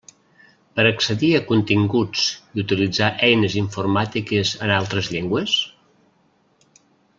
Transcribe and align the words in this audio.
Per 0.77 0.85
accedir 0.91 1.29
a 1.39 1.41
continguts 1.51 2.23
i 2.57 2.63
utilitzar 2.63 3.11
eines 3.29 3.59
informàtiques 3.63 4.57
en 4.69 4.75
altres 4.81 5.11
llengües? 5.17 5.55